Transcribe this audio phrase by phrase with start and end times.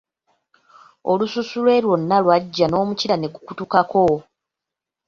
[1.11, 4.05] Olususu Iwe lwona lwagya n'omukira ne gukutukako.